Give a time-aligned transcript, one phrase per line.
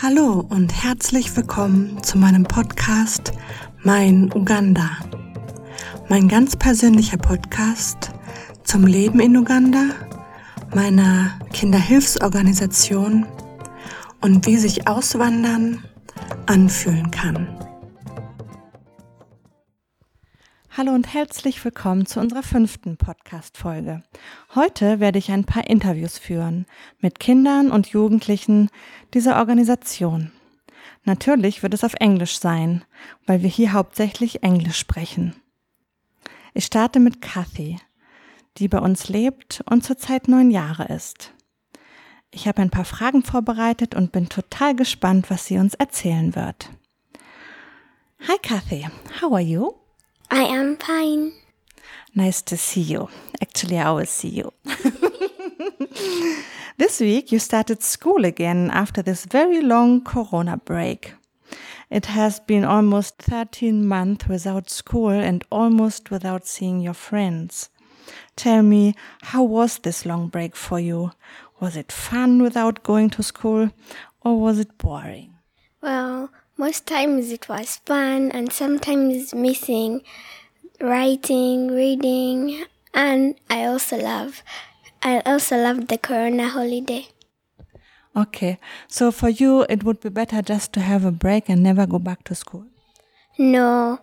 [0.00, 3.32] Hallo und herzlich willkommen zu meinem Podcast
[3.82, 4.88] Mein Uganda.
[6.08, 8.12] Mein ganz persönlicher Podcast
[8.62, 9.90] zum Leben in Uganda,
[10.72, 13.26] meiner Kinderhilfsorganisation
[14.20, 15.82] und wie sich Auswandern
[16.46, 17.57] anfühlen kann.
[20.78, 24.04] Hallo und herzlich willkommen zu unserer fünften Podcast-Folge.
[24.54, 26.66] Heute werde ich ein paar Interviews führen
[27.00, 28.70] mit Kindern und Jugendlichen
[29.12, 30.30] dieser Organisation.
[31.02, 32.84] Natürlich wird es auf Englisch sein,
[33.26, 35.34] weil wir hier hauptsächlich Englisch sprechen.
[36.54, 37.80] Ich starte mit Kathy,
[38.58, 41.34] die bei uns lebt und zurzeit neun Jahre ist.
[42.30, 46.70] Ich habe ein paar Fragen vorbereitet und bin total gespannt, was sie uns erzählen wird.
[48.28, 48.86] Hi Kathy,
[49.20, 49.77] how are you?
[50.30, 51.32] I am fine.
[52.14, 53.08] Nice to see you.
[53.40, 54.52] Actually, I always see you.
[56.76, 61.14] this week, you started school again after this very long Corona break.
[61.90, 67.70] It has been almost 13 months without school and almost without seeing your friends.
[68.36, 71.12] Tell me, how was this long break for you?
[71.60, 73.70] Was it fun without going to school
[74.22, 75.34] or was it boring?
[75.80, 80.02] Well, most times it was fun and sometimes missing
[80.80, 84.42] writing, reading, and I also love
[85.02, 87.06] I also love the Corona holiday.
[88.16, 91.86] Okay, so for you, it would be better just to have a break and never
[91.86, 92.66] go back to school.
[93.38, 94.00] No.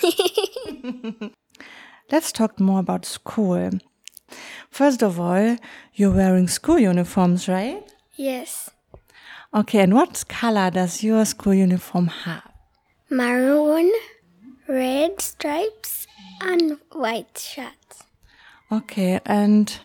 [2.12, 3.70] Let's talk more about school.
[4.70, 5.56] First of all,
[5.94, 7.82] you're wearing school uniforms, right?
[8.16, 8.70] Yes.
[9.54, 12.42] Okay, and what color does your school uniform have?
[13.08, 13.90] Maroon,
[14.68, 16.06] red stripes,
[16.42, 18.04] and white shirts.
[18.70, 19.78] Okay, and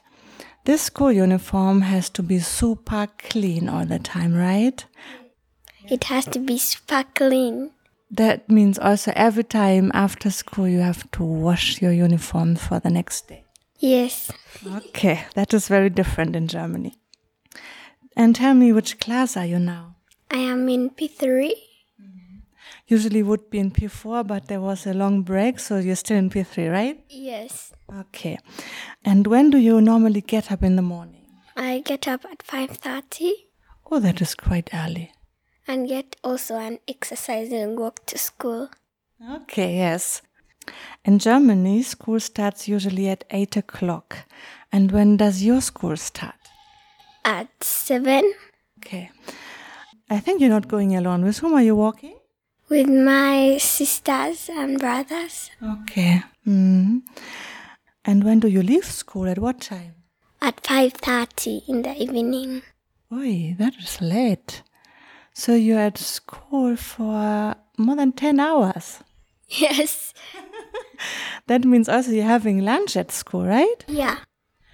[0.66, 4.83] this school uniform has to be super clean all the time, right?
[5.89, 7.72] It has to be super clean.
[8.11, 12.89] That means also every time after school you have to wash your uniform for the
[12.89, 13.45] next day.
[13.80, 14.32] Yes.
[14.66, 16.99] Okay, that is very different in Germany.
[18.15, 19.95] And tell me, which class are you now?
[20.31, 21.51] I am in P3.
[22.01, 22.37] Mm-hmm.
[22.87, 26.29] Usually would be in P4, but there was a long break, so you're still in
[26.29, 27.03] P3, right?
[27.09, 27.73] Yes.
[28.01, 28.37] Okay.
[29.03, 31.25] And when do you normally get up in the morning?
[31.55, 33.31] I get up at 5:30
[33.91, 35.11] Oh, that is quite early.
[35.67, 38.69] and get also an exercise and walk to school.
[39.35, 40.21] Okay, yes.
[41.05, 44.17] In Germany, school starts usually at 8 o'clock.
[44.71, 46.35] And when does your school start?
[47.23, 48.33] At 7
[48.80, 49.10] Okay.
[50.10, 51.23] I think you're not going alone.
[51.23, 52.16] With whom are you walking?
[52.73, 55.52] with my sisters and brothers.
[55.61, 56.23] Okay.
[56.48, 57.02] Mm.
[58.04, 59.27] And when do you leave school?
[59.27, 59.93] At what time?
[60.42, 62.64] At 5:30 in the evening.
[63.11, 64.64] Oi, that is late.
[65.33, 68.99] So you're at school for more than 10 hours.
[69.48, 70.14] Yes.
[71.48, 73.86] That means also you're having lunch at school, right?
[73.88, 74.17] Yeah.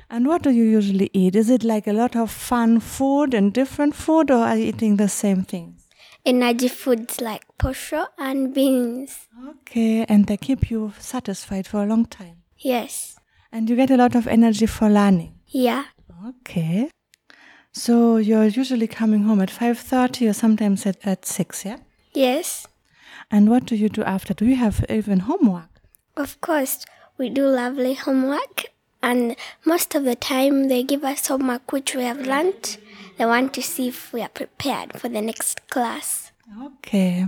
[0.09, 1.35] And what do you usually eat?
[1.35, 4.97] Is it like a lot of fun food and different food, or are you eating
[4.97, 5.87] the same things?
[6.25, 9.27] Energy foods like posho and beans.
[9.49, 12.37] Okay, and they keep you satisfied for a long time.
[12.57, 13.15] Yes.
[13.51, 15.35] And you get a lot of energy for learning.
[15.47, 15.85] Yeah.
[16.27, 16.89] Okay.
[17.71, 21.77] So you're usually coming home at 5.30 or sometimes at, at 6, yeah?
[22.13, 22.67] Yes.
[23.31, 24.33] And what do you do after?
[24.33, 25.69] Do you have even homework?
[26.17, 26.85] Of course,
[27.17, 28.65] we do lovely homework,
[29.01, 32.77] and most of the time they give us homework which we have learnt.
[33.17, 36.31] They want to see if we are prepared for the next class.
[36.63, 37.27] Okay.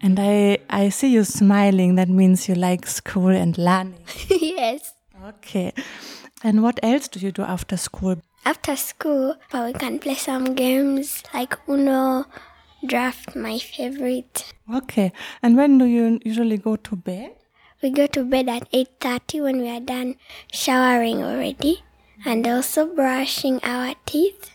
[0.00, 1.94] And I, I see you smiling.
[1.94, 4.00] That means you like school and learning.
[4.28, 4.94] yes.
[5.24, 5.72] Okay.
[6.42, 8.16] And what else do you do after school?
[8.44, 12.26] After school, we can play some games like Uno,
[12.86, 14.52] draft, my favorite.
[14.74, 15.12] Okay.
[15.42, 17.34] And when do you usually go to bed?
[17.82, 20.16] We go to bed at 8:30 when we are done
[20.52, 21.82] showering already
[22.24, 24.50] and also brushing our teeth.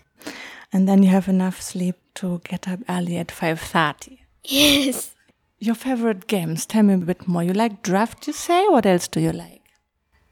[0.73, 4.19] And then you have enough sleep to get up early at 5.30.
[4.43, 5.15] Yes.
[5.59, 6.65] Your favorite games?
[6.65, 7.43] Tell me a bit more.
[7.43, 8.67] You like draft, you say?
[8.67, 9.61] What else do you like?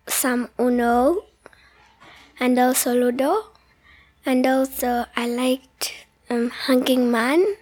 [0.07, 1.24] Some Uno
[2.39, 3.51] and also Ludo.
[4.25, 5.94] And also I liked
[6.30, 7.56] um, Hanging Man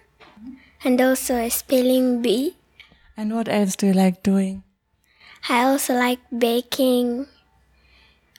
[0.82, 2.56] and also a spelling bee.
[3.16, 4.64] And what else do you like doing?
[5.48, 7.26] I also like baking,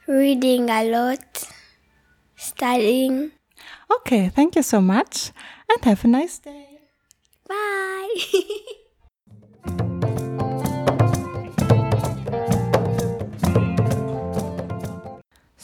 [0.08, 1.50] reading a lot,
[2.36, 3.32] studying.
[3.90, 5.32] Okay, thank you so much
[5.70, 6.80] and have a nice day.
[7.48, 8.16] Bye.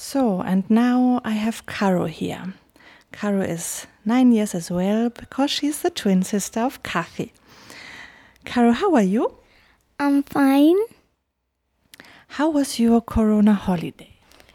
[0.10, 2.54] So, and now I have Caro here.
[3.12, 7.34] Caro is nine years as well because she's the twin sister of Kathy.
[8.45, 9.36] Caro, how are you?
[10.00, 10.78] I'm fine.
[12.38, 14.12] How was your Corona holiday?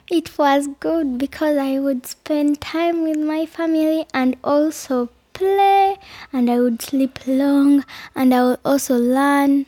[0.08, 5.96] It was good because I would spend time with my family and also play,
[6.32, 7.84] and I would sleep long,
[8.14, 9.66] and I would also learn.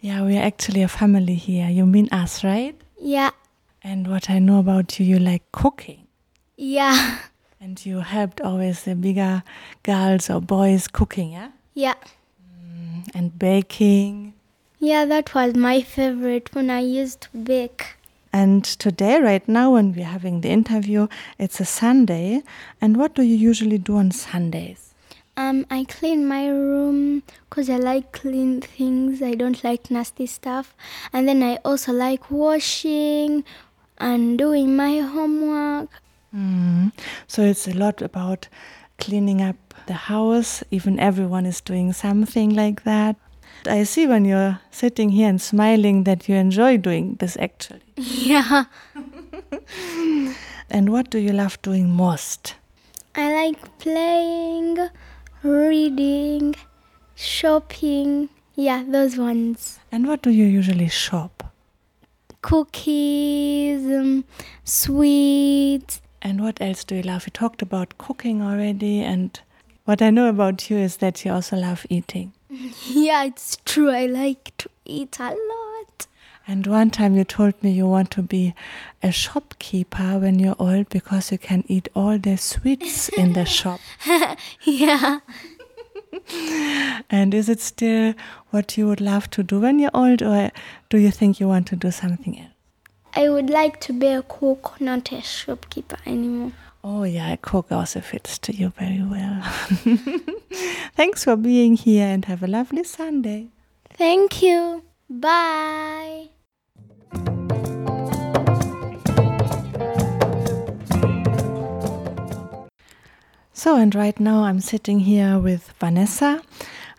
[0.00, 1.68] Yeah, we are actually a family here.
[1.68, 2.80] You mean us, right?
[2.96, 3.30] Yeah,
[3.82, 6.06] And what I know about you, you like cooking.
[6.56, 7.18] yeah,
[7.60, 9.42] And you helped always the bigger
[9.82, 11.50] girls or boys cooking, yeah?
[11.74, 11.94] yeah.
[12.38, 14.35] Mm, and baking.
[14.78, 17.96] Yeah, that was my favorite when I used to bake.
[18.32, 21.08] And today, right now, when we're having the interview,
[21.38, 22.42] it's a Sunday.
[22.82, 24.92] And what do you usually do on Sundays?
[25.38, 29.22] Um, I clean my room because I like clean things.
[29.22, 30.74] I don't like nasty stuff.
[31.12, 33.44] And then I also like washing
[33.96, 35.88] and doing my homework.
[36.34, 36.92] Mm.
[37.26, 38.48] So it's a lot about
[38.98, 39.56] cleaning up
[39.86, 40.62] the house.
[40.70, 43.16] Even everyone is doing something like that.
[43.66, 47.82] I see when you're sitting here and smiling that you enjoy doing this actually.
[47.96, 48.64] Yeah.
[50.68, 52.56] And what do you love doing most?
[53.14, 54.88] I like playing,
[55.42, 56.54] reading,
[57.14, 58.28] shopping.
[58.56, 59.78] Yeah, those ones.
[59.92, 61.52] And what do you usually shop?
[62.42, 64.24] Cookies, um,
[64.64, 66.00] sweets.
[66.20, 67.26] And what else do you love?
[67.26, 69.00] We talked about cooking already.
[69.02, 69.38] And
[69.84, 72.32] what I know about you is that you also love eating.
[72.86, 73.90] Yeah, it's true.
[73.90, 76.06] I like to eat a lot.
[76.48, 78.54] And one time you told me you want to be
[79.02, 83.80] a shopkeeper when you're old because you can eat all the sweets in the shop.
[84.62, 85.20] Yeah.
[87.10, 88.14] And is it still
[88.50, 90.50] what you would love to do when you're old, or
[90.88, 92.50] do you think you want to do something else?
[93.14, 96.52] I would like to be a cook, not a shopkeeper anymore.
[96.88, 99.42] Oh, yeah, a cook also fits to you very well.
[100.94, 103.48] Thanks for being here and have a lovely Sunday.
[103.90, 104.84] Thank you.
[105.10, 106.28] Bye.
[113.52, 116.40] So, and right now I'm sitting here with Vanessa.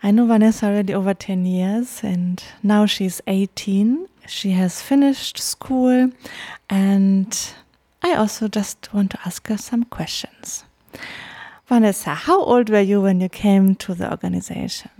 [0.02, 4.06] I know Vanessa already over 10 years, and now she's 18.
[4.26, 6.10] She has finished school,
[6.68, 7.54] and
[8.02, 10.64] I also just want to ask her some questions.
[11.66, 14.90] Vanessa, how old were you when you came to the organization?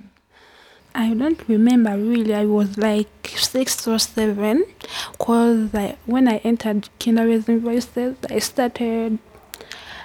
[0.95, 2.35] I don't remember really.
[2.35, 4.65] I was like six or seven,
[5.19, 9.19] cause I, when I entered Kinder Raising Voices, I started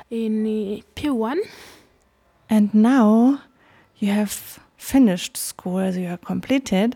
[0.10, 1.38] in uh, P1.
[2.50, 3.42] And now
[3.98, 6.96] you have finished school, you are completed.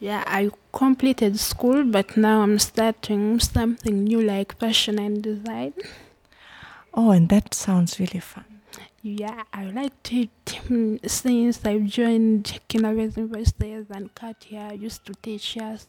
[0.00, 5.72] Yeah, I completed school, but now I'm starting something new like fashion and design.
[6.92, 8.44] Oh, and that sounds really fun.
[9.02, 15.56] Yeah, I liked it mm, since I've joined kindergarten University and Katja used to teach
[15.56, 15.86] us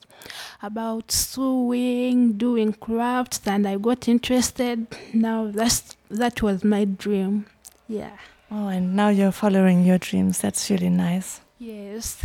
[0.62, 4.88] about sewing, doing crafts, and I got interested.
[5.14, 7.48] Now that's that was my dream.
[7.90, 8.18] Yeah.
[8.50, 10.40] Oh, and now you're following your dreams.
[10.40, 11.42] That's really nice.
[11.60, 12.24] Yes.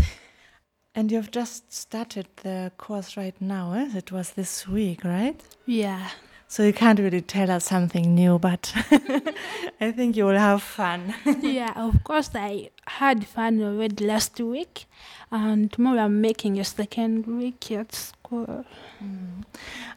[0.94, 3.88] And you've just started the course right now, eh?
[3.96, 5.40] It was this week, right?
[5.64, 6.10] Yeah.
[6.48, 8.70] So you can't really tell us something new, but
[9.80, 11.14] I think you will have fun.
[11.40, 14.84] yeah, of course, I had fun already last week,
[15.30, 18.66] and tomorrow I'm making a second week at school.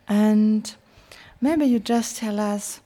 [0.08, 0.76] and
[1.42, 2.80] maybe you just tell us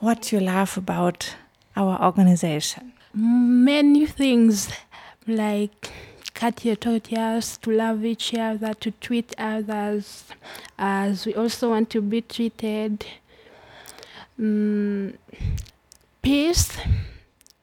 [0.00, 1.36] what you love about
[1.76, 2.92] our organization.
[3.14, 4.70] Many things
[5.28, 5.92] like
[6.34, 10.24] Katja taught us to love each other, to treat others
[10.78, 13.06] as we also want to be treated.
[14.38, 15.16] Mm,
[16.22, 16.76] peace.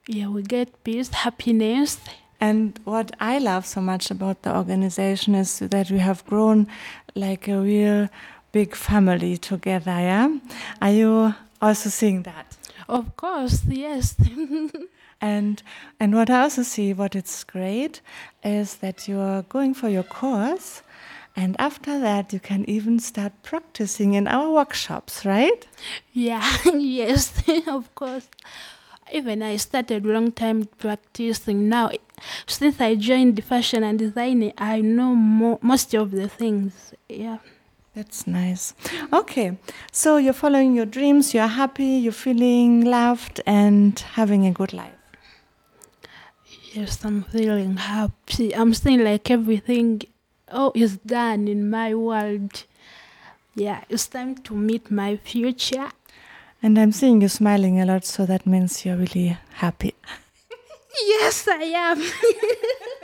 [0.06, 1.98] Yeah, we get peace, happiness.
[2.40, 6.66] And what I love so much about the organization is that we have grown
[7.14, 8.08] like a real
[8.50, 10.28] big family together, yeah?
[10.80, 12.56] Are you also seeing that?
[12.92, 14.14] Of course, yes.
[15.20, 15.62] And
[16.00, 18.00] and what I also see, what it's great,
[18.44, 20.82] is that you're going for your course,
[21.36, 25.66] and after that you can even start practicing in our workshops, right?
[26.12, 26.44] Yeah,
[26.74, 27.32] yes,
[27.68, 28.28] of course.
[29.12, 31.68] Even I started long time practicing.
[31.68, 31.90] Now,
[32.46, 36.94] since I joined the fashion and design, I know mo- most of the things.
[37.08, 37.38] Yeah.
[37.94, 38.72] That's nice.
[39.12, 39.58] Okay,
[39.90, 44.94] so you're following your dreams, you're happy, you're feeling loved, and having a good life.
[46.72, 48.54] Yes, I'm feeling happy.
[48.54, 50.00] I'm seeing like everything
[50.50, 52.64] oh is done in my world.
[53.54, 55.90] Yeah, it's time to meet my future.
[56.62, 59.94] And I'm seeing you smiling a lot, so that means you're really happy.
[61.06, 62.02] Yes, I am.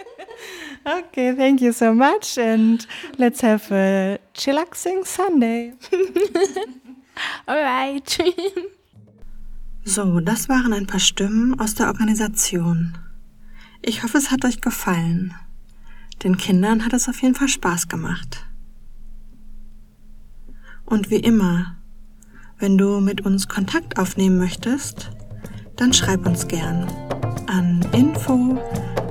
[0.89, 2.87] Okay, thank you so much, and
[3.19, 5.75] let's have a chillaxing Sunday.
[7.49, 8.19] Alright.
[9.85, 12.99] So, das waren ein paar Stimmen aus der Organisation.
[13.81, 15.33] Ich hoffe, es hat euch gefallen.
[16.23, 18.47] Den Kindern hat es auf jeden Fall Spaß gemacht.
[20.85, 21.79] Und wie immer,
[22.59, 25.11] wenn du mit uns Kontakt aufnehmen möchtest,
[25.77, 26.87] dann schreib uns gern
[27.47, 28.61] an info